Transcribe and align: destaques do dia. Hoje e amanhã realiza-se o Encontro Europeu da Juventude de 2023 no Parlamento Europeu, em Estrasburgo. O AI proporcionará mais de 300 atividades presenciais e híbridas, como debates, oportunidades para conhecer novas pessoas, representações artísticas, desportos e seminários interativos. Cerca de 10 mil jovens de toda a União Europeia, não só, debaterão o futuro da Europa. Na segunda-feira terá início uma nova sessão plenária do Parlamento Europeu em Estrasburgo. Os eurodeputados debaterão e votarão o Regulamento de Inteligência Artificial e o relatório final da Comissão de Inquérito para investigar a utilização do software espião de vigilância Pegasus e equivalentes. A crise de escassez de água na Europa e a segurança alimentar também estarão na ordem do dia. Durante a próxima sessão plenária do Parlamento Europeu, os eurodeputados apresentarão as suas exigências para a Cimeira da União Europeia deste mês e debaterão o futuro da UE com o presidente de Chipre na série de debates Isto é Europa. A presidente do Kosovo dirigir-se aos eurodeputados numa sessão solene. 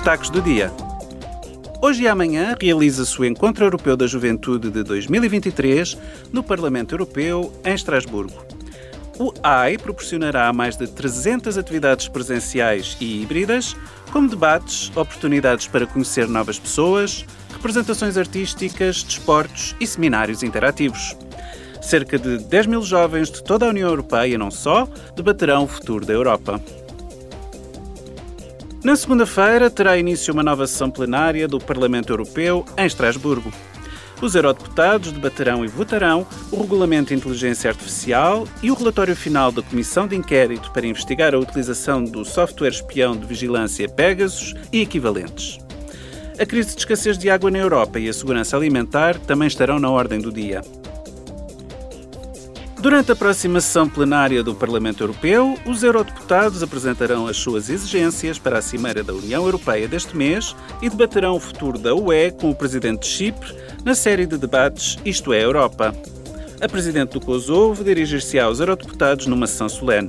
destaques 0.00 0.30
do 0.30 0.40
dia. 0.40 0.72
Hoje 1.82 2.04
e 2.04 2.08
amanhã 2.08 2.56
realiza-se 2.58 3.20
o 3.20 3.24
Encontro 3.26 3.66
Europeu 3.66 3.98
da 3.98 4.06
Juventude 4.06 4.70
de 4.70 4.82
2023 4.82 5.94
no 6.32 6.42
Parlamento 6.42 6.94
Europeu, 6.94 7.52
em 7.62 7.74
Estrasburgo. 7.74 8.42
O 9.18 9.30
AI 9.42 9.76
proporcionará 9.76 10.50
mais 10.54 10.74
de 10.74 10.86
300 10.86 11.58
atividades 11.58 12.08
presenciais 12.08 12.96
e 12.98 13.20
híbridas, 13.20 13.76
como 14.10 14.26
debates, 14.26 14.90
oportunidades 14.96 15.66
para 15.66 15.86
conhecer 15.86 16.26
novas 16.26 16.58
pessoas, 16.58 17.26
representações 17.52 18.16
artísticas, 18.16 19.02
desportos 19.02 19.76
e 19.78 19.86
seminários 19.86 20.42
interativos. 20.42 21.14
Cerca 21.82 22.18
de 22.18 22.38
10 22.38 22.66
mil 22.68 22.82
jovens 22.82 23.30
de 23.30 23.44
toda 23.44 23.66
a 23.66 23.68
União 23.68 23.90
Europeia, 23.90 24.38
não 24.38 24.50
só, 24.50 24.88
debaterão 25.14 25.64
o 25.64 25.68
futuro 25.68 26.06
da 26.06 26.14
Europa. 26.14 26.58
Na 28.82 28.96
segunda-feira 28.96 29.68
terá 29.68 29.98
início 29.98 30.32
uma 30.32 30.42
nova 30.42 30.66
sessão 30.66 30.90
plenária 30.90 31.46
do 31.46 31.58
Parlamento 31.58 32.10
Europeu 32.14 32.64
em 32.78 32.86
Estrasburgo. 32.86 33.52
Os 34.22 34.34
eurodeputados 34.34 35.12
debaterão 35.12 35.62
e 35.62 35.68
votarão 35.68 36.26
o 36.50 36.62
Regulamento 36.62 37.08
de 37.08 37.14
Inteligência 37.14 37.70
Artificial 37.70 38.48
e 38.62 38.70
o 38.70 38.74
relatório 38.74 39.14
final 39.14 39.52
da 39.52 39.60
Comissão 39.60 40.08
de 40.08 40.16
Inquérito 40.16 40.70
para 40.72 40.86
investigar 40.86 41.34
a 41.34 41.38
utilização 41.38 42.02
do 42.02 42.24
software 42.24 42.70
espião 42.70 43.14
de 43.14 43.26
vigilância 43.26 43.86
Pegasus 43.86 44.54
e 44.72 44.80
equivalentes. 44.80 45.58
A 46.38 46.46
crise 46.46 46.74
de 46.74 46.78
escassez 46.78 47.18
de 47.18 47.28
água 47.28 47.50
na 47.50 47.58
Europa 47.58 47.98
e 48.00 48.08
a 48.08 48.12
segurança 48.14 48.56
alimentar 48.56 49.18
também 49.18 49.46
estarão 49.46 49.78
na 49.78 49.90
ordem 49.90 50.20
do 50.20 50.32
dia. 50.32 50.62
Durante 52.80 53.12
a 53.12 53.16
próxima 53.16 53.60
sessão 53.60 53.86
plenária 53.86 54.42
do 54.42 54.54
Parlamento 54.54 55.02
Europeu, 55.02 55.54
os 55.66 55.82
eurodeputados 55.82 56.62
apresentarão 56.62 57.26
as 57.26 57.36
suas 57.36 57.68
exigências 57.68 58.38
para 58.38 58.56
a 58.56 58.62
Cimeira 58.62 59.04
da 59.04 59.12
União 59.12 59.44
Europeia 59.44 59.86
deste 59.86 60.16
mês 60.16 60.56
e 60.80 60.88
debaterão 60.88 61.36
o 61.36 61.40
futuro 61.40 61.78
da 61.78 61.94
UE 61.94 62.30
com 62.40 62.48
o 62.48 62.54
presidente 62.54 63.00
de 63.00 63.08
Chipre 63.08 63.54
na 63.84 63.94
série 63.94 64.24
de 64.24 64.38
debates 64.38 64.96
Isto 65.04 65.34
é 65.34 65.44
Europa. 65.44 65.94
A 66.58 66.68
presidente 66.68 67.12
do 67.12 67.20
Kosovo 67.20 67.84
dirigir-se 67.84 68.38
aos 68.38 68.60
eurodeputados 68.60 69.26
numa 69.26 69.46
sessão 69.46 69.68
solene. 69.68 70.08